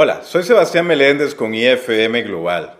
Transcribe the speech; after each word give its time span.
Hola, 0.00 0.22
soy 0.22 0.44
Sebastián 0.44 0.86
Meléndez 0.86 1.34
con 1.34 1.56
IFM 1.56 2.22
Global. 2.22 2.76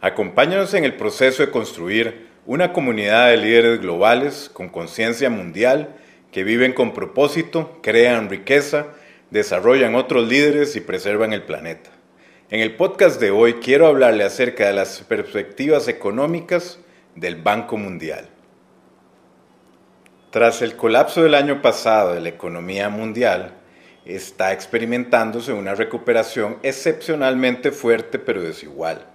Acompáñanos 0.00 0.74
en 0.74 0.82
el 0.82 0.96
proceso 0.96 1.44
de 1.44 1.52
construir 1.52 2.26
una 2.44 2.72
comunidad 2.72 3.28
de 3.28 3.36
líderes 3.36 3.80
globales 3.80 4.50
con 4.52 4.68
conciencia 4.68 5.30
mundial 5.30 5.94
que 6.32 6.42
viven 6.42 6.72
con 6.72 6.92
propósito, 6.92 7.78
crean 7.84 8.28
riqueza, 8.28 8.88
desarrollan 9.30 9.94
otros 9.94 10.26
líderes 10.26 10.74
y 10.74 10.80
preservan 10.80 11.32
el 11.32 11.44
planeta. 11.44 11.90
En 12.50 12.58
el 12.58 12.74
podcast 12.74 13.20
de 13.20 13.30
hoy 13.30 13.60
quiero 13.62 13.86
hablarle 13.86 14.24
acerca 14.24 14.66
de 14.66 14.72
las 14.72 15.02
perspectivas 15.02 15.86
económicas 15.86 16.80
del 17.14 17.36
Banco 17.36 17.76
Mundial. 17.76 18.28
Tras 20.32 20.62
el 20.62 20.74
colapso 20.74 21.22
del 21.22 21.36
año 21.36 21.62
pasado 21.62 22.14
de 22.14 22.22
la 22.22 22.30
economía 22.30 22.88
mundial, 22.88 23.52
está 24.06 24.52
experimentándose 24.52 25.52
una 25.52 25.74
recuperación 25.74 26.58
excepcionalmente 26.62 27.72
fuerte 27.72 28.18
pero 28.18 28.42
desigual. 28.42 29.06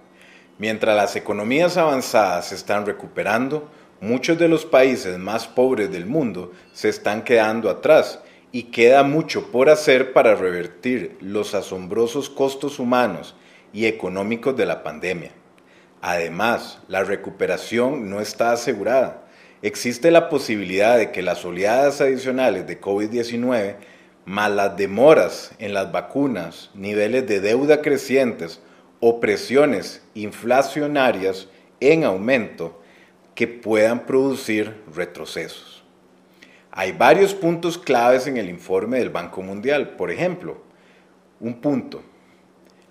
Mientras 0.58 0.94
las 0.94 1.16
economías 1.16 1.76
avanzadas 1.76 2.48
se 2.48 2.54
están 2.54 2.84
recuperando, 2.84 3.70
muchos 4.00 4.38
de 4.38 4.48
los 4.48 4.66
países 4.66 5.18
más 5.18 5.48
pobres 5.48 5.90
del 5.90 6.06
mundo 6.06 6.52
se 6.72 6.88
están 6.90 7.24
quedando 7.24 7.70
atrás 7.70 8.20
y 8.52 8.64
queda 8.64 9.02
mucho 9.02 9.50
por 9.50 9.70
hacer 9.70 10.12
para 10.12 10.34
revertir 10.34 11.16
los 11.20 11.54
asombrosos 11.54 12.28
costos 12.28 12.78
humanos 12.78 13.34
y 13.72 13.86
económicos 13.86 14.54
de 14.56 14.66
la 14.66 14.82
pandemia. 14.82 15.32
Además, 16.02 16.80
la 16.88 17.02
recuperación 17.02 18.10
no 18.10 18.20
está 18.20 18.52
asegurada. 18.52 19.24
Existe 19.62 20.10
la 20.10 20.28
posibilidad 20.28 20.98
de 20.98 21.12
que 21.12 21.22
las 21.22 21.44
oleadas 21.44 22.00
adicionales 22.00 22.66
de 22.66 22.80
COVID-19 22.80 23.76
más 24.24 24.50
las 24.50 24.76
demoras 24.76 25.52
en 25.58 25.74
las 25.74 25.90
vacunas, 25.90 26.70
niveles 26.74 27.26
de 27.26 27.40
deuda 27.40 27.82
crecientes 27.82 28.60
o 29.00 29.20
presiones 29.20 30.02
inflacionarias 30.14 31.48
en 31.80 32.04
aumento 32.04 32.80
que 33.34 33.48
puedan 33.48 34.06
producir 34.06 34.82
retrocesos. 34.94 35.82
Hay 36.70 36.92
varios 36.92 37.34
puntos 37.34 37.76
claves 37.76 38.26
en 38.26 38.36
el 38.36 38.48
informe 38.48 38.98
del 38.98 39.10
Banco 39.10 39.42
Mundial. 39.42 39.90
Por 39.90 40.10
ejemplo, 40.10 40.62
un 41.40 41.60
punto. 41.60 42.02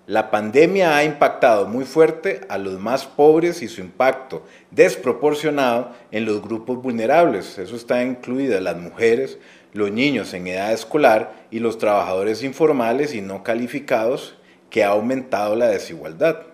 La 0.08 0.32
pandemia 0.32 0.96
ha 0.96 1.04
impactado 1.04 1.68
muy 1.68 1.84
fuerte 1.84 2.40
a 2.48 2.58
los 2.58 2.80
más 2.80 3.06
pobres 3.06 3.62
y 3.62 3.68
su 3.68 3.80
impacto 3.80 4.44
desproporcionado 4.72 5.92
en 6.10 6.24
los 6.24 6.42
grupos 6.42 6.82
vulnerables. 6.82 7.56
Eso 7.58 7.76
está 7.76 8.02
incluido 8.02 8.58
las 8.60 8.76
mujeres, 8.76 9.38
los 9.72 9.92
niños 9.92 10.34
en 10.34 10.48
edad 10.48 10.72
escolar 10.72 11.46
y 11.52 11.60
los 11.60 11.78
trabajadores 11.78 12.42
informales 12.42 13.14
y 13.14 13.20
no 13.20 13.44
calificados, 13.44 14.34
que 14.70 14.82
ha 14.82 14.88
aumentado 14.88 15.54
la 15.54 15.68
desigualdad. 15.68 16.46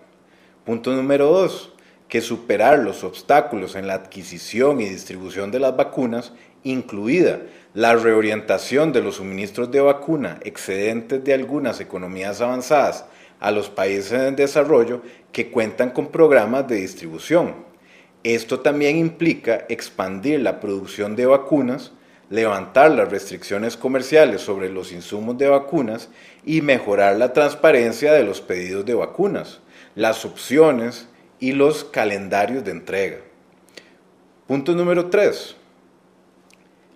Punto 0.63 0.91
número 0.91 1.31
dos, 1.31 1.73
que 2.07 2.21
superar 2.21 2.77
los 2.77 3.03
obstáculos 3.03 3.75
en 3.75 3.87
la 3.87 3.95
adquisición 3.95 4.79
y 4.79 4.89
distribución 4.89 5.49
de 5.49 5.59
las 5.59 5.75
vacunas, 5.75 6.33
incluida 6.63 7.39
la 7.73 7.95
reorientación 7.95 8.93
de 8.93 9.01
los 9.01 9.15
suministros 9.15 9.71
de 9.71 9.79
vacuna 9.79 10.39
excedentes 10.43 11.23
de 11.23 11.33
algunas 11.33 11.79
economías 11.79 12.41
avanzadas 12.41 13.05
a 13.39 13.51
los 13.51 13.69
países 13.69 14.13
en 14.13 14.35
desarrollo 14.35 15.01
que 15.31 15.49
cuentan 15.51 15.91
con 15.91 16.07
programas 16.07 16.67
de 16.67 16.75
distribución. 16.75 17.55
Esto 18.23 18.59
también 18.59 18.97
implica 18.97 19.65
expandir 19.69 20.41
la 20.41 20.59
producción 20.59 21.15
de 21.15 21.25
vacunas 21.25 21.93
levantar 22.29 22.91
las 22.91 23.09
restricciones 23.09 23.75
comerciales 23.75 24.41
sobre 24.41 24.69
los 24.69 24.91
insumos 24.91 25.37
de 25.37 25.49
vacunas 25.49 26.09
y 26.45 26.61
mejorar 26.61 27.17
la 27.17 27.33
transparencia 27.33 28.13
de 28.13 28.23
los 28.23 28.41
pedidos 28.41 28.85
de 28.85 28.93
vacunas, 28.93 29.59
las 29.95 30.25
opciones 30.25 31.07
y 31.39 31.53
los 31.53 31.83
calendarios 31.83 32.63
de 32.63 32.71
entrega. 32.71 33.17
Punto 34.47 34.73
número 34.73 35.09
3. 35.09 35.55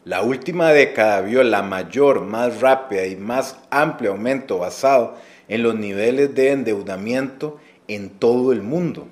La 0.06 0.22
última 0.22 0.72
década 0.72 1.22
vio 1.22 1.44
la 1.44 1.62
mayor, 1.62 2.22
más 2.22 2.60
rápida 2.62 3.06
y 3.06 3.16
más 3.16 3.58
amplio 3.70 4.12
aumento 4.12 4.60
basado 4.60 5.16
en 5.48 5.64
los 5.64 5.76
niveles 5.76 6.34
de 6.36 6.52
endeudamiento 6.52 7.60
en 7.88 8.10
todo 8.10 8.52
el 8.52 8.62
mundo. 8.62 9.08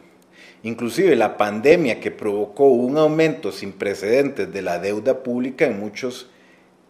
Inclusive 0.64 1.16
la 1.16 1.38
pandemia 1.38 2.00
que 2.00 2.12
provocó 2.12 2.66
un 2.66 2.98
aumento 2.98 3.52
sin 3.52 3.72
precedentes 3.72 4.52
de 4.54 4.62
la 4.62 4.80
deuda 4.80 5.24
pública 5.24 5.66
en 5.66 5.80
muchos 5.80 6.30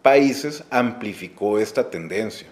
países 0.02 0.64
amplificó 0.70 1.58
esta 1.58 1.88
tendencia. 1.88 2.48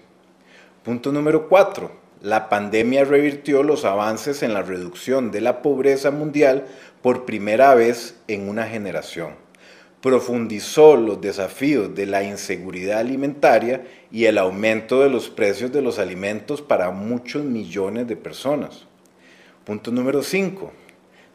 Punto 0.83 1.13
número 1.13 1.49
4. 1.49 1.91
La 2.23 2.49
pandemia 2.49 3.05
revirtió 3.05 3.63
los 3.63 3.85
avances 3.85 4.43
en 4.43 4.55
la 4.55 4.63
reducción 4.63 5.31
de 5.31 5.41
la 5.41 5.63
pobreza 5.63 6.11
mundial 6.11 6.67
por 7.03 7.25
primera 7.25 7.75
vez 7.75 8.17
en 8.29 8.49
una 8.49 8.67
generación. 8.67 9.35
Profundizó 10.01 10.97
los 10.97 11.21
desafíos 11.21 11.95
de 11.95 12.07
la 12.07 12.23
inseguridad 12.23 13.01
alimentaria 13.01 13.85
y 14.11 14.25
el 14.25 14.39
aumento 14.39 15.03
de 15.03 15.11
los 15.11 15.29
precios 15.29 15.73
de 15.73 15.83
los 15.83 15.99
alimentos 15.99 16.63
para 16.63 16.91
muchos 16.91 17.45
millones 17.45 18.09
de 18.09 18.17
personas. 18.17 18.87
Punto 19.65 19.91
número 19.91 20.23
5 20.23 20.73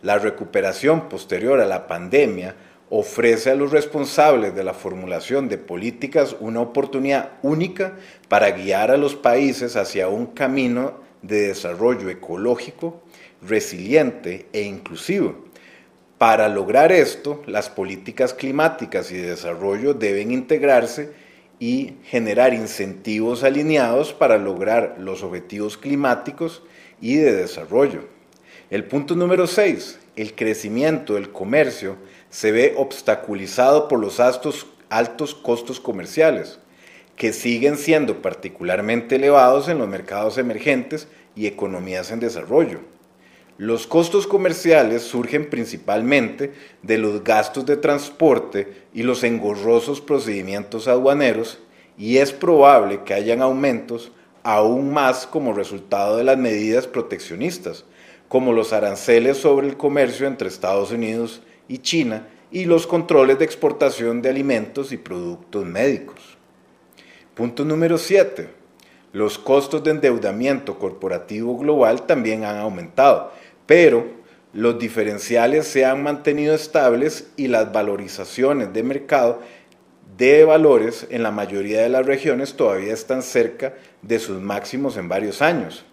la 0.05 0.19
recuperación 0.19 1.09
posterior 1.09 1.59
a 1.59 1.65
la 1.65 1.87
pandemia 1.87 2.55
ofrece 2.91 3.49
a 3.49 3.55
los 3.55 3.71
responsables 3.71 4.53
de 4.53 4.63
la 4.63 4.75
formulación 4.75 5.49
de 5.49 5.57
políticas 5.57 6.35
una 6.39 6.61
oportunidad 6.61 7.31
única 7.41 7.95
para 8.27 8.51
guiar 8.51 8.91
a 8.91 8.97
los 8.97 9.15
países 9.15 9.75
hacia 9.75 10.07
un 10.07 10.27
camino 10.27 10.99
de 11.23 11.47
desarrollo 11.47 12.09
ecológico, 12.09 13.01
resiliente 13.41 14.45
e 14.53 14.61
inclusivo. 14.61 15.45
Para 16.17 16.47
lograr 16.47 16.93
esto, 16.93 17.43
las 17.45 17.69
políticas 17.69 18.33
climáticas 18.33 19.11
y 19.11 19.17
de 19.17 19.31
desarrollo 19.31 19.93
deben 19.93 20.31
integrarse 20.31 21.11
y 21.59 21.95
generar 22.05 22.53
incentivos 22.53 23.43
alineados 23.43 24.13
para 24.13 24.37
lograr 24.37 24.95
los 24.97 25.23
objetivos 25.23 25.77
climáticos 25.77 26.63
y 27.01 27.15
de 27.15 27.33
desarrollo. 27.33 28.05
El 28.69 28.85
punto 28.85 29.15
número 29.15 29.45
6, 29.45 29.99
el 30.15 30.35
crecimiento 30.35 31.15
del 31.15 31.33
comercio 31.33 31.97
se 32.29 32.53
ve 32.53 32.75
obstaculizado 32.77 33.89
por 33.89 33.99
los 33.99 34.21
altos, 34.21 34.67
altos 34.89 35.35
costos 35.35 35.81
comerciales, 35.81 36.59
que 37.17 37.33
siguen 37.33 37.77
siendo 37.77 38.21
particularmente 38.21 39.15
elevados 39.15 39.67
en 39.67 39.79
los 39.79 39.87
mercados 39.89 40.37
emergentes 40.37 41.09
y 41.35 41.47
economías 41.47 42.11
en 42.11 42.21
desarrollo. 42.21 42.94
Los 43.57 43.87
costos 43.87 44.27
comerciales 44.27 45.03
surgen 45.03 45.49
principalmente 45.49 46.51
de 46.81 46.97
los 46.97 47.23
gastos 47.23 47.65
de 47.65 47.77
transporte 47.77 48.83
y 48.93 49.03
los 49.03 49.23
engorrosos 49.23 50.01
procedimientos 50.01 50.89
aduaneros 50.89 51.59
y 51.97 52.17
es 52.17 52.33
probable 52.33 53.03
que 53.05 53.13
hayan 53.13 53.41
aumentos 53.41 54.11
aún 54.43 54.91
más 54.91 55.25
como 55.25 55.53
resultado 55.53 56.17
de 56.17 56.25
las 56.25 56.37
medidas 56.37 56.85
proteccionistas, 56.85 57.85
como 58.27 58.51
los 58.51 58.73
aranceles 58.73 59.37
sobre 59.37 59.67
el 59.67 59.77
comercio 59.77 60.27
entre 60.27 60.49
Estados 60.49 60.91
Unidos 60.91 61.41
y 61.69 61.77
China 61.77 62.27
y 62.51 62.65
los 62.65 62.85
controles 62.85 63.39
de 63.39 63.45
exportación 63.45 64.21
de 64.21 64.29
alimentos 64.29 64.91
y 64.91 64.97
productos 64.97 65.65
médicos. 65.65 66.37
Punto 67.35 67.63
número 67.63 67.97
7. 67.97 68.49
Los 69.15 69.39
costos 69.39 69.81
de 69.81 69.91
endeudamiento 69.91 70.77
corporativo 70.77 71.57
global 71.57 72.05
también 72.05 72.43
han 72.43 72.57
aumentado, 72.57 73.31
pero 73.65 74.05
los 74.53 74.79
diferenciales 74.79 75.67
se 75.67 75.85
han 75.85 76.01
mantenido 76.03 76.55
estables 76.55 77.27
y 77.35 77.47
las 77.47 77.71
valorizaciones 77.73 78.71
de 78.73 78.83
mercado 78.83 79.41
de 80.17 80.45
valores 80.45 81.07
en 81.09 81.23
la 81.23 81.31
mayoría 81.31 81.81
de 81.81 81.89
las 81.89 82.05
regiones 82.05 82.53
todavía 82.53 82.93
están 82.93 83.21
cerca 83.21 83.73
de 84.01 84.19
sus 84.19 84.41
máximos 84.41 84.97
en 84.97 85.09
varios 85.09 85.41
años. 85.41 85.83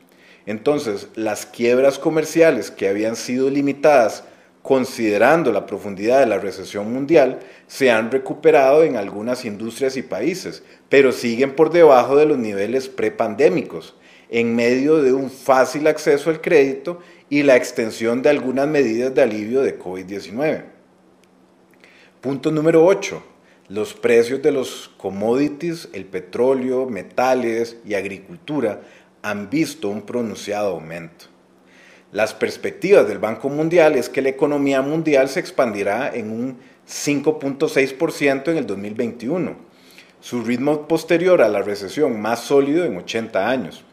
Entonces, 0.46 1.08
las 1.14 1.46
quiebras 1.46 1.98
comerciales 1.98 2.70
que 2.70 2.88
habían 2.88 3.16
sido 3.16 3.50
limitadas 3.50 4.24
considerando 4.62 5.50
la 5.50 5.66
profundidad 5.66 6.20
de 6.20 6.26
la 6.26 6.38
recesión 6.38 6.92
mundial, 6.92 7.40
se 7.66 7.90
han 7.90 8.12
recuperado 8.12 8.84
en 8.84 8.96
algunas 8.96 9.44
industrias 9.44 9.96
y 9.96 10.02
países, 10.02 10.62
pero 10.88 11.10
siguen 11.10 11.56
por 11.56 11.70
debajo 11.70 12.16
de 12.16 12.26
los 12.26 12.38
niveles 12.38 12.88
prepandémicos, 12.88 13.96
en 14.32 14.56
medio 14.56 15.02
de 15.02 15.12
un 15.12 15.30
fácil 15.30 15.86
acceso 15.86 16.30
al 16.30 16.40
crédito 16.40 17.00
y 17.28 17.42
la 17.42 17.54
extensión 17.54 18.22
de 18.22 18.30
algunas 18.30 18.66
medidas 18.66 19.14
de 19.14 19.20
alivio 19.20 19.60
de 19.60 19.78
COVID-19. 19.78 20.64
Punto 22.22 22.50
número 22.50 22.82
8. 22.86 23.22
Los 23.68 23.92
precios 23.92 24.40
de 24.40 24.50
los 24.50 24.90
commodities, 24.96 25.90
el 25.92 26.06
petróleo, 26.06 26.86
metales 26.86 27.76
y 27.84 27.92
agricultura 27.92 28.80
han 29.20 29.50
visto 29.50 29.90
un 29.90 30.00
pronunciado 30.00 30.70
aumento. 30.70 31.26
Las 32.10 32.32
perspectivas 32.32 33.06
del 33.06 33.18
Banco 33.18 33.50
Mundial 33.50 33.96
es 33.96 34.08
que 34.08 34.22
la 34.22 34.30
economía 34.30 34.80
mundial 34.80 35.28
se 35.28 35.40
expandirá 35.40 36.10
en 36.14 36.30
un 36.30 36.58
5.6% 36.88 38.48
en 38.50 38.56
el 38.56 38.66
2021, 38.66 39.56
su 40.20 40.42
ritmo 40.42 40.88
posterior 40.88 41.42
a 41.42 41.48
la 41.48 41.60
recesión 41.60 42.18
más 42.18 42.40
sólido 42.40 42.86
en 42.86 42.96
80 42.96 43.48
años. 43.48 43.84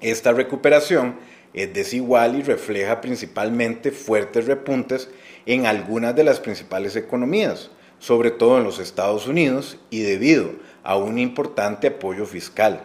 Esta 0.00 0.32
recuperación 0.32 1.16
es 1.54 1.72
desigual 1.72 2.36
y 2.36 2.42
refleja 2.42 3.00
principalmente 3.00 3.90
fuertes 3.90 4.46
repuntes 4.46 5.08
en 5.46 5.64
algunas 5.64 6.14
de 6.14 6.24
las 6.24 6.38
principales 6.38 6.96
economías, 6.96 7.70
sobre 7.98 8.30
todo 8.30 8.58
en 8.58 8.64
los 8.64 8.78
Estados 8.78 9.26
Unidos 9.26 9.78
y 9.88 10.02
debido 10.02 10.50
a 10.84 10.96
un 10.96 11.18
importante 11.18 11.86
apoyo 11.86 12.26
fiscal, 12.26 12.84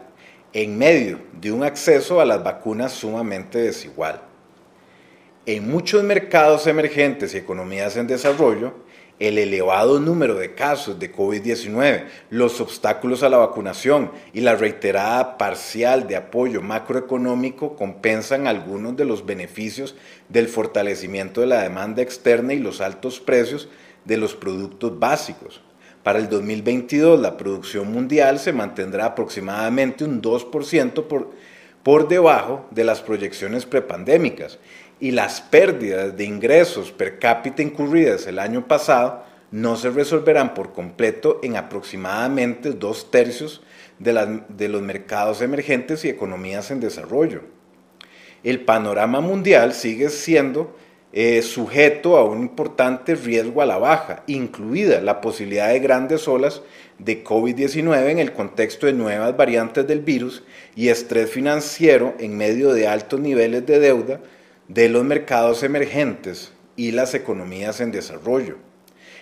en 0.53 0.77
medio 0.77 1.19
de 1.33 1.51
un 1.51 1.63
acceso 1.63 2.21
a 2.21 2.25
las 2.25 2.43
vacunas 2.43 2.93
sumamente 2.93 3.59
desigual. 3.59 4.21
En 5.45 5.69
muchos 5.69 6.03
mercados 6.03 6.65
emergentes 6.67 7.33
y 7.33 7.37
economías 7.37 7.97
en 7.97 8.07
desarrollo, 8.07 8.73
el 9.21 9.37
elevado 9.37 9.99
número 9.99 10.33
de 10.33 10.55
casos 10.55 10.97
de 10.97 11.13
COVID-19, 11.13 12.05
los 12.31 12.59
obstáculos 12.59 13.21
a 13.21 13.29
la 13.29 13.37
vacunación 13.37 14.09
y 14.33 14.41
la 14.41 14.55
reiterada 14.55 15.37
parcial 15.37 16.07
de 16.07 16.15
apoyo 16.15 16.63
macroeconómico 16.63 17.75
compensan 17.75 18.47
algunos 18.47 18.97
de 18.97 19.05
los 19.05 19.23
beneficios 19.23 19.93
del 20.27 20.47
fortalecimiento 20.47 21.41
de 21.41 21.47
la 21.47 21.61
demanda 21.61 22.01
externa 22.01 22.53
y 22.53 22.59
los 22.59 22.81
altos 22.81 23.19
precios 23.19 23.69
de 24.05 24.17
los 24.17 24.33
productos 24.33 24.97
básicos. 24.97 25.61
Para 26.01 26.17
el 26.17 26.27
2022 26.27 27.19
la 27.19 27.37
producción 27.37 27.93
mundial 27.93 28.39
se 28.39 28.53
mantendrá 28.53 29.05
aproximadamente 29.05 30.03
un 30.03 30.19
2% 30.19 31.03
por, 31.03 31.29
por 31.83 32.07
debajo 32.07 32.65
de 32.71 32.85
las 32.85 33.01
proyecciones 33.01 33.67
prepandémicas 33.67 34.57
y 35.01 35.11
las 35.11 35.41
pérdidas 35.41 36.15
de 36.15 36.23
ingresos 36.23 36.91
per 36.91 37.17
cápita 37.17 37.63
incurridas 37.63 38.27
el 38.27 38.37
año 38.37 38.67
pasado 38.67 39.23
no 39.49 39.75
se 39.75 39.89
resolverán 39.89 40.53
por 40.53 40.71
completo 40.71 41.39
en 41.43 41.57
aproximadamente 41.57 42.71
dos 42.71 43.09
tercios 43.11 43.61
de, 43.99 44.69
los 44.69 44.81
mercados 44.81 45.41
emergentes 45.41 46.05
y 46.05 46.09
economías 46.09 46.71
en 46.71 46.79
desarrollo. 46.79 47.41
El 48.43 48.61
panorama 48.61 49.21
mundial 49.21 49.73
sigue 49.73 50.09
siendo 50.09 50.75
eh, 51.13 51.41
sujeto 51.41 52.15
a 52.15 52.23
un 52.23 52.39
importante 52.39 53.15
riesgo 53.15 53.61
a 53.61 53.65
la 53.65 53.77
baja, 53.77 54.23
incluida 54.27 55.01
la 55.01 55.19
posibilidad 55.19 55.69
de 55.69 55.79
grandes 55.79 56.27
olas 56.27 56.61
de 56.99 57.23
COVID-19 57.23 58.09
en 58.09 58.19
el 58.19 58.31
contexto 58.33 58.85
de 58.85 58.93
nuevas 58.93 59.35
variantes 59.35 59.85
del 59.87 59.99
virus 59.99 60.43
y 60.75 60.89
estrés 60.89 61.29
financiero 61.29 62.13
en 62.19 62.37
medio 62.37 62.71
de 62.73 62.87
altos 62.87 63.19
niveles 63.19 63.65
de 63.65 63.79
deuda 63.79 64.21
de 64.73 64.89
los 64.89 65.03
mercados 65.03 65.63
emergentes 65.63 66.51
y 66.75 66.91
las 66.91 67.13
economías 67.13 67.81
en 67.81 67.91
desarrollo. 67.91 68.57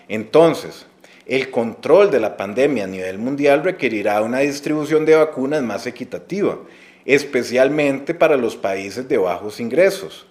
Entonces, 0.08 0.86
el 1.26 1.52
control 1.52 2.12
de 2.12 2.20
la 2.20 2.38
pandemia 2.38 2.86
a 2.86 2.88
nivel 2.88 3.18
mundial 3.20 3.64
requerirá 3.64 4.22
una 4.22 4.40
distribución 4.40 5.06
de 5.06 5.16
vacunas 5.16 5.62
más 5.62 5.86
equitativa, 5.88 6.60
especialmente 7.06 8.14
para 8.14 8.38
los 8.38 8.56
países 8.56 9.08
de 9.08 9.18
bajos 9.18 9.60
ingresos 9.60 10.28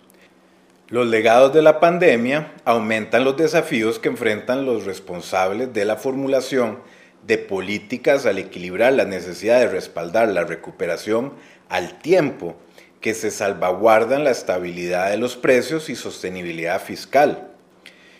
los 0.90 1.06
legados 1.06 1.52
de 1.52 1.60
la 1.60 1.80
pandemia 1.80 2.54
aumentan 2.64 3.22
los 3.22 3.36
desafíos 3.36 3.98
que 3.98 4.08
enfrentan 4.08 4.64
los 4.64 4.86
responsables 4.86 5.74
de 5.74 5.84
la 5.84 5.96
formulación 5.96 6.78
de 7.26 7.36
políticas 7.36 8.24
al 8.24 8.38
equilibrar 8.38 8.94
la 8.94 9.04
necesidad 9.04 9.60
de 9.60 9.68
respaldar 9.68 10.28
la 10.28 10.44
recuperación 10.44 11.34
al 11.68 11.98
tiempo 11.98 12.56
que 13.00 13.14
se 13.14 13.30
salvaguardan 13.30 14.24
la 14.24 14.30
estabilidad 14.30 15.10
de 15.10 15.18
los 15.18 15.36
precios 15.36 15.88
y 15.88 15.96
sostenibilidad 15.96 16.80
fiscal. 16.80 17.48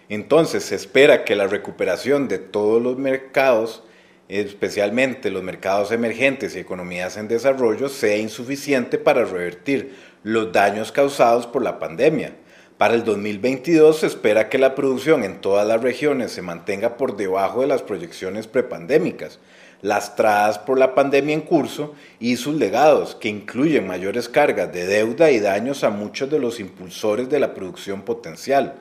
Entonces 0.09 0.65
se 0.65 0.75
espera 0.75 1.25
que 1.25 1.37
la 1.37 1.47
recuperación 1.47 2.29
de 2.29 2.39
todos 2.39 2.83
los 2.83 2.97
mercados, 2.97 3.83
especialmente 4.29 5.31
los 5.31 5.43
mercados 5.43 5.93
emergentes 5.93 6.55
y 6.57 6.61
economías 6.61 7.17
en 7.17 7.29
desarrollo, 7.29 7.89
sea 7.89 8.17
insuficiente 8.17 8.99
para 8.99 9.25
revertir 9.25 9.95
los 10.23 10.53
daños 10.53 10.93
causados 10.93 11.47
por 11.47 11.63
la 11.63 11.79
pandemia 11.79 12.33
para 12.79 12.95
el 12.95 13.03
2022 13.03 13.99
se 13.99 14.07
espera 14.07 14.49
que 14.49 14.57
la 14.57 14.77
producción 14.77 15.25
en 15.25 15.41
todas 15.41 15.67
las 15.67 15.83
regiones 15.83 16.31
se 16.31 16.43
mantenga 16.43 16.97
por 16.97 17.17
debajo 17.17 17.61
de 17.61 17.67
las 17.67 17.83
proyecciones 17.83 18.47
prepandémicas, 18.47 19.41
lastradas 19.83 20.59
por 20.59 20.79
la 20.79 20.95
pandemia 20.95 21.35
en 21.35 21.43
curso 21.43 21.95
y 22.19 22.37
sus 22.37 22.55
legados, 22.57 23.15
que 23.15 23.29
incluyen 23.29 23.87
mayores 23.87 24.29
cargas 24.29 24.73
de 24.73 24.87
deuda 24.87 25.31
y 25.31 25.41
daños 25.41 25.85
a 25.85 25.91
muchos 25.91 26.31
de 26.31 26.39
los 26.39 26.61
impulsores 26.61 27.29
de 27.29 27.41
la 27.41 27.55
producción 27.55 28.03
potencial. 28.03 28.75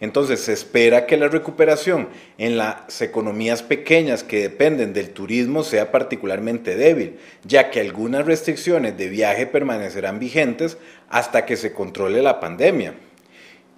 Entonces 0.00 0.40
se 0.40 0.54
espera 0.54 1.04
que 1.04 1.18
la 1.18 1.28
recuperación 1.28 2.08
en 2.38 2.56
las 2.56 3.02
economías 3.02 3.62
pequeñas 3.62 4.24
que 4.24 4.40
dependen 4.40 4.94
del 4.94 5.10
turismo 5.10 5.62
sea 5.62 5.92
particularmente 5.92 6.74
débil, 6.74 7.18
ya 7.44 7.70
que 7.70 7.80
algunas 7.80 8.24
restricciones 8.24 8.96
de 8.96 9.08
viaje 9.08 9.46
permanecerán 9.46 10.18
vigentes 10.18 10.78
hasta 11.10 11.44
que 11.44 11.58
se 11.58 11.74
controle 11.74 12.22
la 12.22 12.40
pandemia. 12.40 12.94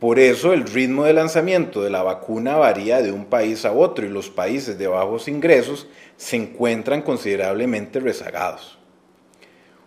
Por 0.02 0.18
eso 0.18 0.52
el 0.52 0.64
ritmo 0.64 1.04
de 1.04 1.12
lanzamiento 1.12 1.80
de 1.80 1.88
la 1.88 2.02
vacuna 2.02 2.56
varía 2.56 3.00
de 3.00 3.12
un 3.12 3.26
país 3.26 3.64
a 3.64 3.70
otro 3.70 4.04
y 4.04 4.08
los 4.08 4.30
países 4.30 4.76
de 4.76 4.88
bajos 4.88 5.28
ingresos 5.28 5.86
se 6.16 6.34
encuentran 6.34 7.02
considerablemente 7.02 8.00
rezagados. 8.00 8.80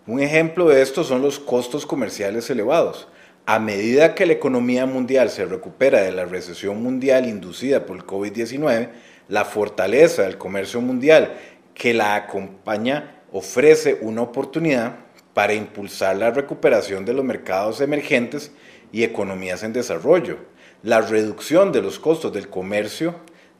Un 0.07 0.21
ejemplo 0.21 0.69
de 0.69 0.81
esto 0.81 1.03
son 1.03 1.21
los 1.21 1.37
costos 1.37 1.85
comerciales 1.85 2.49
elevados. 2.49 3.09
A 3.45 3.59
medida 3.59 4.15
que 4.15 4.25
la 4.25 4.31
economía 4.31 4.85
mundial 4.85 5.29
se 5.29 5.43
recupera 5.43 5.99
de 5.99 6.13
la 6.13 6.23
recesión 6.23 6.81
mundial 6.81 7.27
inducida 7.27 7.85
por 7.85 7.97
el 7.97 8.05
COVID-19, 8.05 8.91
la 9.27 9.43
fortaleza 9.43 10.21
del 10.21 10.37
comercio 10.37 10.79
mundial 10.79 11.33
que 11.73 11.93
la 11.93 12.15
acompaña 12.15 13.21
ofrece 13.33 13.99
una 13.99 14.21
oportunidad 14.21 14.95
para 15.35 15.53
impulsar 15.53 16.15
la 16.15 16.31
recuperación 16.31 17.03
de 17.03 17.11
los 17.11 17.25
mercados 17.25 17.81
emergentes 17.81 18.53
y 18.93 19.03
economías 19.03 19.63
en 19.63 19.73
desarrollo. 19.73 20.37
La 20.81 21.01
reducción 21.01 21.73
de 21.73 21.81
los 21.81 21.99
costos 21.99 22.31
del 22.31 22.47
comercio 22.47 23.15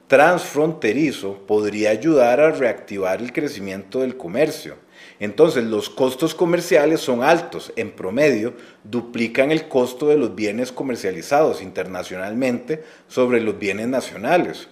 transfronterizo 0.07 1.45
podría 1.45 1.89
ayudar 1.89 2.39
a 2.39 2.51
reactivar 2.51 3.21
el 3.21 3.33
crecimiento 3.33 3.99
del 3.99 4.15
comercio. 4.15 4.77
Entonces 5.19 5.65
los 5.65 5.89
costos 5.89 6.33
comerciales 6.33 7.01
son 7.01 7.23
altos, 7.23 7.73
en 7.75 7.91
promedio 7.91 8.53
duplican 8.85 9.51
el 9.51 9.67
costo 9.67 10.07
de 10.07 10.17
los 10.17 10.33
bienes 10.33 10.71
comercializados 10.71 11.61
internacionalmente 11.61 12.85
sobre 13.09 13.41
los 13.41 13.59
bienes 13.59 13.89
nacionales. 13.89 14.69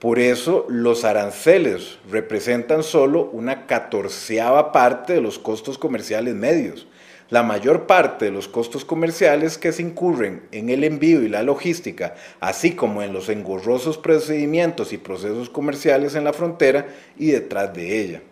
Por 0.00 0.18
eso 0.18 0.64
los 0.70 1.04
aranceles 1.04 1.98
representan 2.10 2.82
solo 2.82 3.28
una 3.34 3.66
catorceava 3.66 4.72
parte 4.72 5.12
de 5.12 5.20
los 5.20 5.38
costos 5.38 5.76
comerciales 5.76 6.34
medios. 6.34 6.86
La 7.28 7.42
mayor 7.42 7.86
parte 7.86 8.24
de 8.24 8.30
los 8.30 8.48
costos 8.48 8.86
comerciales 8.86 9.58
que 9.58 9.72
se 9.72 9.82
incurren 9.82 10.44
en 10.52 10.70
el 10.70 10.84
envío 10.84 11.22
y 11.22 11.28
la 11.28 11.42
logística, 11.42 12.14
así 12.40 12.72
como 12.72 13.02
en 13.02 13.12
los 13.12 13.28
engorrosos 13.28 13.98
procedimientos 13.98 14.94
y 14.94 14.98
procesos 14.98 15.50
comerciales 15.50 16.14
en 16.14 16.24
la 16.24 16.32
frontera 16.32 16.88
y 17.18 17.32
detrás 17.32 17.74
de 17.74 18.00
ella. 18.00 18.22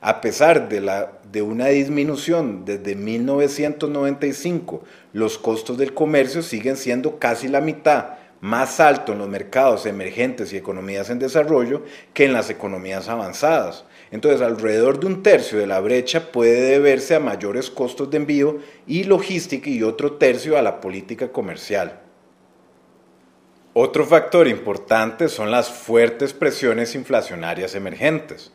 A 0.00 0.22
pesar 0.22 0.70
de, 0.70 1.06
de 1.30 1.42
una 1.42 1.66
disminución 1.66 2.64
desde 2.64 2.94
1995, 2.94 4.84
los 5.12 5.36
costos 5.36 5.76
del 5.76 5.92
comercio 5.92 6.40
siguen 6.40 6.78
siendo 6.78 7.18
casi 7.18 7.46
la 7.46 7.60
mitad 7.60 8.19
más 8.40 8.80
alto 8.80 9.12
en 9.12 9.18
los 9.18 9.28
mercados 9.28 9.86
emergentes 9.86 10.52
y 10.52 10.56
economías 10.56 11.10
en 11.10 11.18
desarrollo 11.18 11.82
que 12.14 12.24
en 12.24 12.32
las 12.32 12.48
economías 12.50 13.08
avanzadas. 13.08 13.84
Entonces, 14.10 14.40
alrededor 14.40 14.98
de 14.98 15.06
un 15.06 15.22
tercio 15.22 15.58
de 15.58 15.66
la 15.66 15.80
brecha 15.80 16.32
puede 16.32 16.62
deberse 16.62 17.14
a 17.14 17.20
mayores 17.20 17.70
costos 17.70 18.10
de 18.10 18.16
envío 18.16 18.58
y 18.86 19.04
logística 19.04 19.68
y 19.68 19.82
otro 19.82 20.14
tercio 20.14 20.58
a 20.58 20.62
la 20.62 20.80
política 20.80 21.28
comercial. 21.30 22.00
Otro 23.72 24.04
factor 24.04 24.48
importante 24.48 25.28
son 25.28 25.50
las 25.50 25.70
fuertes 25.70 26.32
presiones 26.32 26.94
inflacionarias 26.96 27.76
emergentes. 27.76 28.52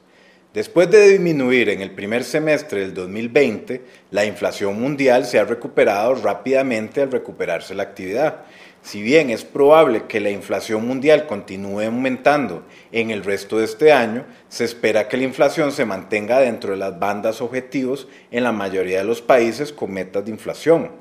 Después 0.53 0.89
de 0.89 1.09
disminuir 1.09 1.69
en 1.69 1.81
el 1.81 1.91
primer 1.91 2.23
semestre 2.23 2.81
del 2.81 2.93
2020, 2.93 3.81
la 4.11 4.25
inflación 4.25 4.79
mundial 4.79 5.25
se 5.25 5.39
ha 5.39 5.45
recuperado 5.45 6.15
rápidamente 6.15 7.01
al 7.01 7.11
recuperarse 7.11 7.75
la 7.75 7.83
actividad 7.83 8.43
si 8.85 9.01
bien 9.01 9.31
es 9.31 9.43
probable 9.43 10.03
que 10.07 10.19
la 10.19 10.29
inflación 10.29 10.87
mundial 10.87 11.25
continúe 11.25 11.81
aumentando 11.81 12.63
en 12.91 13.09
el 13.09 13.23
resto 13.23 13.57
de 13.57 13.65
este 13.65 13.91
año, 13.91 14.25
se 14.47 14.63
espera 14.63 15.07
que 15.07 15.17
la 15.17 15.23
inflación 15.23 15.71
se 15.71 15.85
mantenga 15.85 16.39
dentro 16.39 16.69
de 16.69 16.77
las 16.77 16.99
bandas 16.99 17.41
objetivos 17.41 18.07
en 18.29 18.43
la 18.43 18.51
mayoría 18.51 18.99
de 18.99 19.03
los 19.03 19.23
países 19.23 19.73
con 19.73 19.91
metas 19.91 20.23
de 20.25 20.29
inflación. 20.29 20.91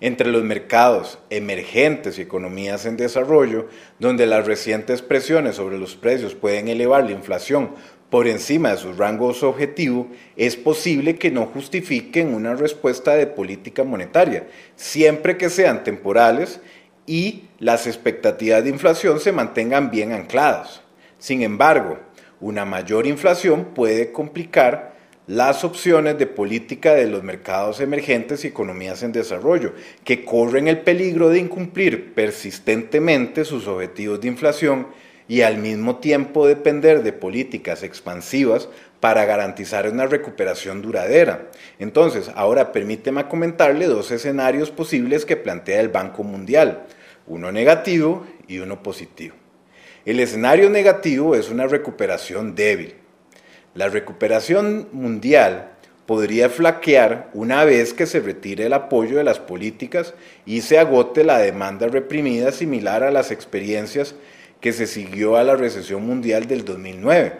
Entre 0.00 0.28
los 0.28 0.42
mercados 0.42 1.20
emergentes 1.30 2.18
y 2.18 2.22
economías 2.22 2.84
en 2.84 2.96
desarrollo, 2.96 3.68
donde 4.00 4.26
las 4.26 4.44
recientes 4.44 5.00
presiones 5.00 5.54
sobre 5.54 5.78
los 5.78 5.94
precios 5.94 6.34
pueden 6.34 6.66
elevar 6.66 7.04
la 7.04 7.12
inflación 7.12 7.70
por 8.10 8.26
encima 8.26 8.72
de 8.72 8.76
sus 8.76 8.96
rangos 8.96 9.44
objetivos, 9.44 10.08
es 10.36 10.56
posible 10.56 11.14
que 11.14 11.30
no 11.30 11.46
justifiquen 11.46 12.34
una 12.34 12.56
respuesta 12.56 13.14
de 13.14 13.28
política 13.28 13.84
monetaria, 13.84 14.48
siempre 14.74 15.36
que 15.36 15.48
sean 15.48 15.84
temporales 15.84 16.60
y 17.10 17.48
las 17.58 17.88
expectativas 17.88 18.62
de 18.62 18.70
inflación 18.70 19.18
se 19.18 19.32
mantengan 19.32 19.90
bien 19.90 20.12
ancladas. 20.12 20.80
Sin 21.18 21.42
embargo, 21.42 21.98
una 22.40 22.64
mayor 22.64 23.04
inflación 23.04 23.64
puede 23.74 24.12
complicar 24.12 24.94
las 25.26 25.64
opciones 25.64 26.18
de 26.18 26.28
política 26.28 26.94
de 26.94 27.08
los 27.08 27.24
mercados 27.24 27.80
emergentes 27.80 28.44
y 28.44 28.48
economías 28.48 29.02
en 29.02 29.10
desarrollo, 29.10 29.74
que 30.04 30.24
corren 30.24 30.68
el 30.68 30.82
peligro 30.82 31.30
de 31.30 31.40
incumplir 31.40 32.14
persistentemente 32.14 33.44
sus 33.44 33.66
objetivos 33.66 34.20
de 34.20 34.28
inflación 34.28 34.86
y 35.26 35.42
al 35.42 35.58
mismo 35.58 35.96
tiempo 35.96 36.46
depender 36.46 37.02
de 37.02 37.12
políticas 37.12 37.82
expansivas 37.82 38.68
para 39.00 39.24
garantizar 39.24 39.88
una 39.88 40.06
recuperación 40.06 40.80
duradera. 40.80 41.48
Entonces, 41.80 42.30
ahora 42.36 42.70
permíteme 42.70 43.26
comentarle 43.26 43.86
dos 43.86 44.12
escenarios 44.12 44.70
posibles 44.70 45.24
que 45.24 45.36
plantea 45.36 45.80
el 45.80 45.88
Banco 45.88 46.22
Mundial, 46.22 46.86
uno 47.26 47.52
negativo 47.52 48.26
y 48.48 48.58
uno 48.58 48.82
positivo. 48.82 49.34
El 50.04 50.20
escenario 50.20 50.70
negativo 50.70 51.34
es 51.34 51.50
una 51.50 51.66
recuperación 51.66 52.54
débil. 52.54 52.94
La 53.74 53.88
recuperación 53.88 54.88
mundial 54.92 55.72
podría 56.06 56.48
flaquear 56.48 57.30
una 57.34 57.64
vez 57.64 57.94
que 57.94 58.06
se 58.06 58.18
retire 58.18 58.66
el 58.66 58.72
apoyo 58.72 59.18
de 59.18 59.24
las 59.24 59.38
políticas 59.38 60.14
y 60.44 60.62
se 60.62 60.78
agote 60.78 61.22
la 61.22 61.38
demanda 61.38 61.86
reprimida 61.86 62.50
similar 62.50 63.04
a 63.04 63.12
las 63.12 63.30
experiencias 63.30 64.16
que 64.60 64.72
se 64.72 64.88
siguió 64.88 65.36
a 65.36 65.44
la 65.44 65.54
recesión 65.54 66.04
mundial 66.04 66.46
del 66.46 66.64
2009. 66.64 67.34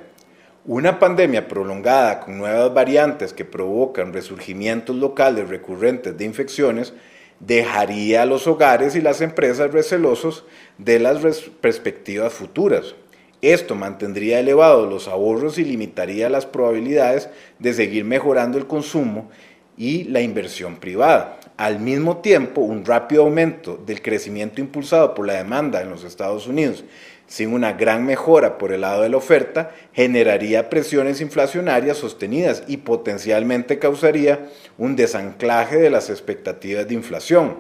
Una 0.66 0.99
pandemia 0.99 1.49
prolongada 1.49 2.20
con 2.20 2.38
nuevas 2.38 2.72
variantes 2.72 3.32
que 3.32 3.44
provocan 3.44 4.12
resurgimientos 4.12 4.94
locales 4.94 5.49
recurrentes 5.49 6.16
de 6.16 6.25
infecciones 6.25 6.92
dejaría 7.40 8.23
a 8.23 8.26
los 8.26 8.47
hogares 8.47 8.94
y 8.94 9.00
las 9.00 9.20
empresas 9.20 9.73
recelosos 9.73 10.44
de 10.78 10.99
las 10.99 11.18
perspectivas 11.61 12.32
futuras. 12.32 12.94
Esto 13.42 13.75
mantendría 13.75 14.38
elevados 14.38 14.88
los 14.88 15.09
ahorros 15.09 15.59
y 15.59 15.64
limitaría 15.64 16.28
las 16.28 16.44
probabilidades 16.44 17.30
de 17.59 17.73
seguir 17.73 18.04
mejorando 18.04 18.59
el 18.59 18.66
consumo 18.66 19.30
y 19.78 20.04
la 20.04 20.20
inversión 20.20 20.76
privada. 20.76 21.40
Al 21.56 21.80
mismo 21.80 22.18
tiempo, 22.18 22.61
un 22.61 22.85
rápido 22.85 23.23
aumento 23.23 23.82
del 23.87 24.02
crecimiento 24.02 24.61
impulsado 24.61 25.14
por 25.14 25.26
la 25.26 25.35
demanda 25.35 25.80
en 25.80 25.88
los 25.88 26.04
Estados 26.04 26.47
Unidos 26.47 26.85
sin 27.30 27.52
una 27.52 27.75
gran 27.75 28.04
mejora 28.04 28.58
por 28.58 28.72
el 28.72 28.80
lado 28.80 29.02
de 29.02 29.08
la 29.08 29.16
oferta, 29.16 29.70
generaría 29.92 30.68
presiones 30.68 31.20
inflacionarias 31.20 31.96
sostenidas 31.96 32.64
y 32.66 32.78
potencialmente 32.78 33.78
causaría 33.78 34.49
un 34.76 34.96
desanclaje 34.96 35.76
de 35.76 35.90
las 35.90 36.10
expectativas 36.10 36.88
de 36.88 36.94
inflación. 36.94 37.58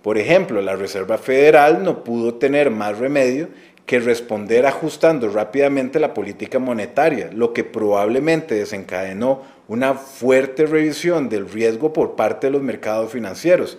Por 0.00 0.16
ejemplo, 0.16 0.62
la 0.62 0.76
Reserva 0.76 1.18
Federal 1.18 1.84
no 1.84 2.04
pudo 2.04 2.36
tener 2.36 2.70
más 2.70 2.98
remedio 2.98 3.50
que 3.84 4.00
responder 4.00 4.64
ajustando 4.64 5.28
rápidamente 5.28 6.00
la 6.00 6.14
política 6.14 6.58
monetaria, 6.58 7.28
lo 7.34 7.52
que 7.52 7.64
probablemente 7.64 8.54
desencadenó 8.54 9.42
una 9.68 9.92
fuerte 9.92 10.64
revisión 10.64 11.28
del 11.28 11.50
riesgo 11.50 11.92
por 11.92 12.16
parte 12.16 12.46
de 12.46 12.52
los 12.52 12.62
mercados 12.62 13.12
financieros 13.12 13.76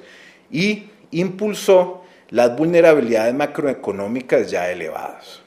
y 0.51 0.91
impulsó 1.09 2.02
las 2.29 2.55
vulnerabilidades 2.55 3.33
macroeconómicas 3.33 4.49
ya 4.49 4.69
elevadas. 4.69 5.41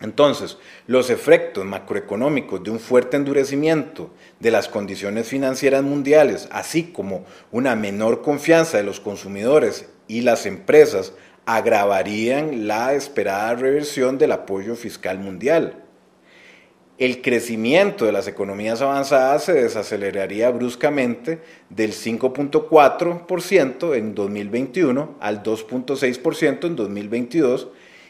Entonces, 0.00 0.58
los 0.86 1.10
efectos 1.10 1.64
macroeconómicos 1.64 2.62
de 2.62 2.70
un 2.70 2.78
fuerte 2.78 3.16
endurecimiento 3.16 4.10
de 4.38 4.52
las 4.52 4.68
condiciones 4.68 5.26
financieras 5.26 5.82
mundiales, 5.82 6.48
así 6.52 6.92
como 6.92 7.24
una 7.50 7.74
menor 7.74 8.22
confianza 8.22 8.76
de 8.76 8.84
los 8.84 9.00
consumidores 9.00 9.88
y 10.06 10.20
las 10.20 10.46
empresas, 10.46 11.14
agravarían 11.46 12.68
la 12.68 12.94
esperada 12.94 13.54
reversión 13.54 14.18
del 14.18 14.32
apoyo 14.32 14.76
fiscal 14.76 15.18
mundial 15.18 15.87
el 16.98 17.22
crecimiento 17.22 18.04
de 18.04 18.12
las 18.12 18.26
economías 18.26 18.82
avanzadas 18.82 19.44
se 19.44 19.52
desaceleraría 19.52 20.50
bruscamente 20.50 21.38
del 21.70 21.92
5.4% 21.92 23.94
en 23.94 24.16
2021 24.16 25.14
al 25.20 25.44
2.6% 25.44 26.66
en 26.66 26.74
2022 26.74 27.68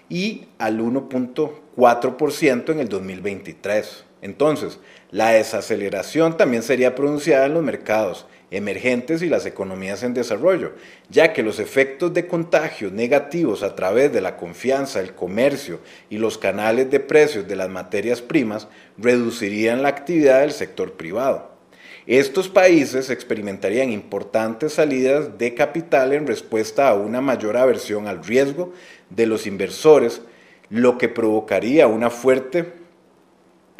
y 0.08 0.46
al 0.58 0.80
1.4% 0.80 2.72
en 2.72 2.80
el 2.80 2.88
2023. 2.88 4.07
Entonces, 4.20 4.78
la 5.10 5.30
desaceleración 5.30 6.36
también 6.36 6.62
sería 6.62 6.94
pronunciada 6.94 7.46
en 7.46 7.54
los 7.54 7.62
mercados 7.62 8.26
emergentes 8.50 9.22
y 9.22 9.28
las 9.28 9.46
economías 9.46 10.02
en 10.02 10.14
desarrollo, 10.14 10.72
ya 11.10 11.32
que 11.32 11.42
los 11.42 11.58
efectos 11.58 12.14
de 12.14 12.26
contagio 12.26 12.90
negativos 12.90 13.62
a 13.62 13.74
través 13.74 14.12
de 14.12 14.20
la 14.20 14.36
confianza, 14.36 15.00
el 15.00 15.14
comercio 15.14 15.80
y 16.08 16.18
los 16.18 16.38
canales 16.38 16.90
de 16.90 17.00
precios 17.00 17.46
de 17.46 17.56
las 17.56 17.68
materias 17.68 18.22
primas 18.22 18.68
reducirían 18.96 19.82
la 19.82 19.88
actividad 19.88 20.40
del 20.40 20.52
sector 20.52 20.92
privado. 20.92 21.58
Estos 22.06 22.48
países 22.48 23.10
experimentarían 23.10 23.92
importantes 23.92 24.72
salidas 24.72 25.36
de 25.36 25.54
capital 25.54 26.14
en 26.14 26.26
respuesta 26.26 26.88
a 26.88 26.94
una 26.94 27.20
mayor 27.20 27.58
aversión 27.58 28.06
al 28.06 28.24
riesgo 28.24 28.72
de 29.10 29.26
los 29.26 29.46
inversores, 29.46 30.22
lo 30.70 30.96
que 30.96 31.10
provocaría 31.10 31.86
una 31.86 32.08
fuerte 32.08 32.72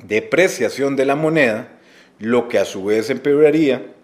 depreciación 0.03 0.97
de 0.97 1.05
la 1.05 1.17
moneda, 1.17 1.69
lo 2.19 2.49
que 2.49 2.59
a 2.59 2.65
su 2.65 2.85
vez 2.85 3.11
empeoraría 3.11 3.95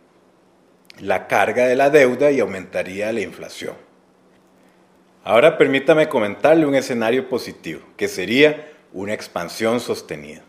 la 1.01 1.27
carga 1.27 1.67
de 1.67 1.77
la 1.77 1.91
deuda 1.91 2.31
y 2.31 2.41
aumentaría 2.41 3.13
la 3.13 3.21
inflación. 3.21 3.75
Ahora 5.25 5.57
permítame 5.57 6.09
comentarle 6.09 6.67
un 6.67 6.75
escenario 6.75 7.29
positivo, 7.29 7.81
que 7.97 8.09
sería 8.09 8.69
una 8.93 9.15
expansión 9.15 9.81
sostenida. 9.81 10.43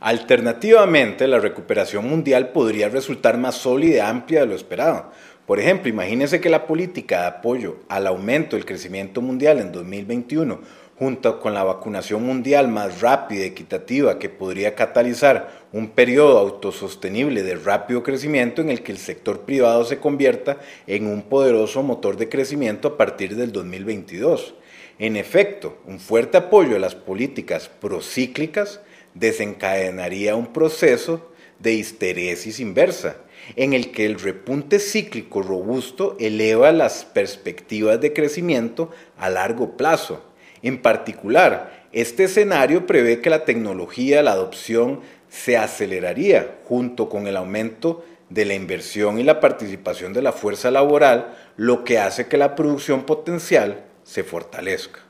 Alternativamente, 0.00 1.28
la 1.28 1.38
recuperación 1.38 2.08
mundial 2.08 2.50
podría 2.50 2.88
resultar 2.88 3.38
más 3.38 3.54
sólida 3.56 3.96
y 3.96 4.00
amplia 4.00 4.40
de 4.40 4.46
lo 4.46 4.54
esperado. 4.54 5.12
Por 5.46 5.60
ejemplo, 5.60 5.88
imagínese 5.88 6.40
que 6.40 6.50
la 6.50 6.66
política 6.66 7.20
de 7.20 7.26
apoyo 7.26 7.76
al 7.88 8.06
aumento 8.06 8.56
del 8.56 8.64
crecimiento 8.64 9.20
mundial 9.20 9.60
en 9.60 9.72
2021 9.72 10.60
junto 10.98 11.40
con 11.40 11.54
la 11.54 11.64
vacunación 11.64 12.24
mundial 12.24 12.68
más 12.68 13.00
rápida 13.00 13.42
y 13.42 13.48
equitativa 13.48 14.18
que 14.18 14.28
podría 14.28 14.74
catalizar 14.74 15.64
un 15.72 15.88
periodo 15.88 16.38
autosostenible 16.38 17.42
de 17.42 17.56
rápido 17.56 18.02
crecimiento 18.02 18.62
en 18.62 18.70
el 18.70 18.82
que 18.82 18.92
el 18.92 18.98
sector 18.98 19.40
privado 19.40 19.84
se 19.84 19.98
convierta 19.98 20.58
en 20.86 21.06
un 21.06 21.22
poderoso 21.22 21.82
motor 21.82 22.16
de 22.16 22.28
crecimiento 22.28 22.88
a 22.88 22.96
partir 22.96 23.34
del 23.34 23.50
2022. 23.50 24.54
En 25.00 25.16
efecto, 25.16 25.78
un 25.86 25.98
fuerte 25.98 26.36
apoyo 26.36 26.76
a 26.76 26.80
las 26.80 26.94
políticas 26.94 27.68
procíclicas 27.68 28.80
desencadenaría 29.14 30.36
un 30.36 30.52
proceso 30.52 31.32
de 31.58 31.72
histeresis 31.72 32.60
inversa, 32.60 33.16
en 33.56 33.72
el 33.72 33.90
que 33.90 34.06
el 34.06 34.20
repunte 34.20 34.78
cíclico 34.78 35.42
robusto 35.42 36.16
eleva 36.20 36.70
las 36.72 37.04
perspectivas 37.04 38.00
de 38.00 38.12
crecimiento 38.12 38.90
a 39.18 39.28
largo 39.28 39.76
plazo 39.76 40.22
en 40.68 40.80
particular, 40.80 41.84
este 41.92 42.24
escenario 42.24 42.86
prevé 42.86 43.20
que 43.20 43.30
la 43.30 43.44
tecnología, 43.44 44.22
la 44.22 44.32
adopción, 44.32 45.00
se 45.28 45.56
aceleraría 45.56 46.58
junto 46.64 47.08
con 47.08 47.26
el 47.26 47.36
aumento 47.36 48.04
de 48.30 48.44
la 48.44 48.54
inversión 48.54 49.18
y 49.18 49.22
la 49.22 49.40
participación 49.40 50.12
de 50.12 50.22
la 50.22 50.32
fuerza 50.32 50.70
laboral, 50.70 51.34
lo 51.56 51.84
que 51.84 51.98
hace 51.98 52.26
que 52.26 52.36
la 52.36 52.54
producción 52.54 53.04
potencial 53.04 53.84
se 54.02 54.24
fortalezca. 54.24 55.00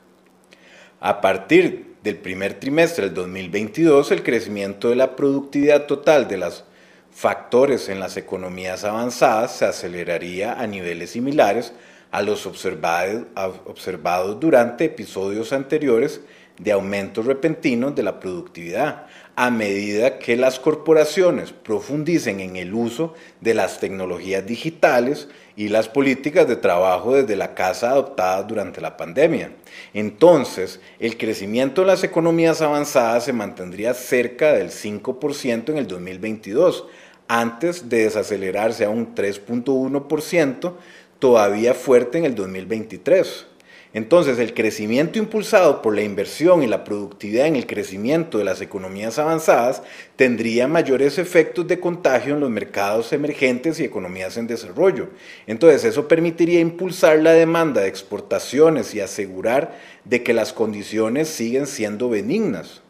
A 0.99 1.21
partir 1.21 1.95
del 2.03 2.17
primer 2.17 2.55
trimestre 2.55 3.05
del 3.05 3.13
2022, 3.13 4.11
el 4.11 4.23
crecimiento 4.23 4.89
de 4.89 4.95
la 4.95 5.15
productividad 5.15 5.85
total 5.85 6.27
de 6.27 6.37
los 6.37 6.65
factores 7.11 7.89
en 7.89 7.99
las 7.99 8.17
economías 8.17 8.83
avanzadas 8.83 9.57
se 9.57 9.65
aceleraría 9.65 10.59
a 10.59 10.67
niveles 10.67 11.11
similares 11.11 11.73
a 12.15 12.21
los 12.21 12.45
observados, 12.45 14.39
durante 14.39 14.85
episodios 14.85 15.51
anteriores 15.51 16.21
de 16.57 16.71
aumentos 16.71 17.25
repentinos 17.25 17.93
de 17.93 18.03
la 18.03 18.21
productividad, 18.21 19.07
a 19.35 19.51
medida 19.51 20.17
que 20.17 20.37
las 20.37 20.57
corporaciones 20.57 21.51
profundicen 21.51 22.39
en 22.39 22.55
el 22.55 22.73
uso 22.73 23.15
de 23.41 23.53
las 23.53 23.81
tecnologías 23.81 24.45
digitales 24.45 25.27
y 25.57 25.67
las 25.67 25.89
políticas 25.89 26.47
de 26.47 26.55
trabajo 26.55 27.15
desde 27.15 27.35
la 27.35 27.53
casa 27.53 27.89
adoptadas 27.89 28.47
durante 28.47 28.79
la 28.79 28.95
pandemia. 28.95 29.51
Entonces, 29.93 30.79
el 30.99 31.17
crecimiento 31.17 31.81
de 31.81 31.87
las 31.87 32.05
economías 32.05 32.61
avanzadas 32.61 33.25
se 33.25 33.33
mantendría 33.33 33.93
cerca 33.93 34.53
del 34.53 34.69
5% 34.69 35.67
en 35.67 35.77
el 35.77 35.87
2022, 35.87 36.85
antes 37.27 37.89
de 37.89 38.03
desacelerarse 38.03 38.85
a 38.85 38.89
un 38.89 39.15
3.1% 39.15 40.75
todavía 41.19 41.73
fuerte 41.73 42.17
en 42.17 42.25
el 42.25 42.35
2023. 42.35 43.45
Entonces, 43.95 44.39
el 44.39 44.53
crecimiento 44.53 45.19
impulsado 45.19 45.81
por 45.81 45.95
la 45.95 46.01
inversión 46.01 46.61
y 46.61 46.67
la 46.67 46.83
productividad 46.83 47.47
en 47.47 47.55
el 47.55 47.65
crecimiento 47.65 48.37
de 48.37 48.43
las 48.43 48.59
economías 48.59 49.17
avanzadas 49.19 49.83
tendría 50.17 50.67
mayores 50.67 51.17
efectos 51.17 51.65
de 51.65 51.79
contagio 51.79 52.33
en 52.33 52.41
los 52.41 52.49
mercados 52.49 53.13
emergentes 53.13 53.79
y 53.79 53.85
economías 53.85 54.35
en 54.35 54.47
desarrollo. 54.47 55.11
Entonces, 55.47 55.85
eso 55.85 56.09
permitiría 56.09 56.59
impulsar 56.59 57.19
la 57.19 57.31
demanda 57.31 57.79
de 57.79 57.87
exportaciones 57.87 58.93
y 58.93 58.99
asegurar 58.99 59.79
de 60.03 60.23
que 60.23 60.33
las 60.33 60.51
condiciones 60.51 61.29
siguen 61.29 61.65
siendo 61.65 62.09
benignas. 62.09 62.81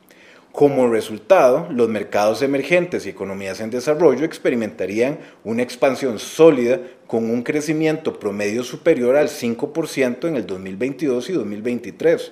Como 0.55 0.87
resultado, 0.87 1.67
los 1.69 1.89
mercados 1.89 2.41
emergentes 2.41 3.05
y 3.05 3.09
economías 3.09 3.59
en 3.59 3.71
desarrollo 3.71 4.23
experimentarían 4.23 5.19
una 5.43 5.61
expansión 5.61 6.17
sólida 6.17 6.79
con 7.07 7.29
un 7.29 7.43
crecimiento 7.43 8.17
promedio 8.17 8.63
superior 8.63 9.17
al 9.17 9.27
5% 9.27 10.29
en 10.29 10.37
el 10.37 10.47
2022 10.47 11.29
y 11.29 11.33
2023, 11.33 12.31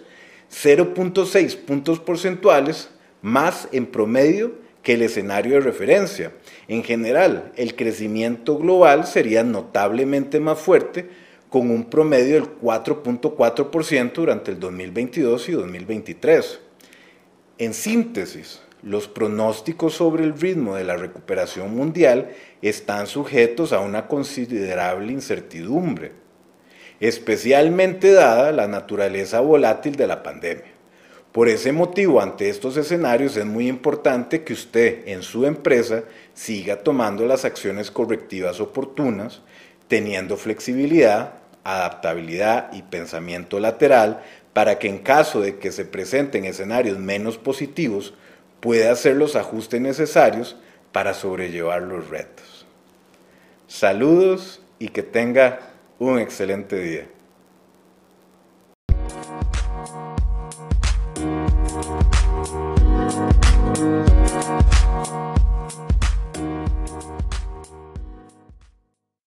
0.6 0.49 1.57
puntos 1.57 1.99
porcentuales 1.99 2.91
más 3.21 3.67
en 3.73 3.87
promedio 3.87 4.53
que 4.83 4.93
el 4.93 5.01
escenario 5.01 5.55
de 5.55 5.59
referencia. 5.59 6.31
En 6.69 6.81
general, 6.81 7.51
el 7.57 7.75
crecimiento 7.75 8.57
global 8.57 9.05
sería 9.05 9.43
notablemente 9.43 10.39
más 10.39 10.59
fuerte, 10.59 11.09
con 11.49 11.69
un 11.69 11.89
promedio 11.89 12.35
del 12.35 12.45
4.4% 12.61 14.13
durante 14.13 14.51
el 14.51 14.61
2022 14.61 15.49
y 15.49 15.51
2023. 15.51 16.59
En 17.59 17.75
síntesis, 17.75 18.61
los 18.81 19.07
pronósticos 19.07 19.93
sobre 19.93 20.23
el 20.23 20.39
ritmo 20.39 20.75
de 20.75 20.83
la 20.83 20.97
recuperación 20.97 21.75
mundial 21.75 22.31
están 22.63 23.05
sujetos 23.05 23.73
a 23.73 23.79
una 23.79 24.07
considerable 24.07 25.13
incertidumbre, 25.13 26.13
especialmente 26.99 28.11
dada 28.11 28.51
la 28.51 28.67
naturaleza 28.67 29.39
volátil 29.39 29.95
de 29.95 30.07
la 30.07 30.23
pandemia. 30.23 30.73
Por 31.31 31.47
ese 31.47 31.71
motivo, 31.71 32.21
ante 32.21 32.49
estos 32.49 32.75
escenarios 32.75 33.37
es 33.37 33.45
muy 33.45 33.67
importante 33.67 34.43
que 34.43 34.53
usted 34.53 35.07
en 35.07 35.21
su 35.21 35.45
empresa 35.45 36.03
siga 36.33 36.77
tomando 36.77 37.25
las 37.27 37.45
acciones 37.45 37.91
correctivas 37.91 38.59
oportunas, 38.59 39.41
teniendo 39.87 40.37
flexibilidad, 40.37 41.35
adaptabilidad 41.63 42.73
y 42.73 42.81
pensamiento 42.81 43.59
lateral 43.59 44.21
para 44.53 44.79
que 44.79 44.87
en 44.87 44.99
caso 44.99 45.41
de 45.41 45.57
que 45.57 45.71
se 45.71 45.85
presenten 45.85 46.45
escenarios 46.45 46.99
menos 46.99 47.37
positivos, 47.37 48.13
pueda 48.59 48.91
hacer 48.91 49.15
los 49.15 49.35
ajustes 49.35 49.81
necesarios 49.81 50.55
para 50.91 51.13
sobrellevar 51.13 51.81
los 51.81 52.09
retos. 52.09 52.65
Saludos 53.67 54.61
y 54.79 54.89
que 54.89 55.03
tenga 55.03 55.59
un 55.99 56.19
excelente 56.19 56.79
día. 56.79 57.07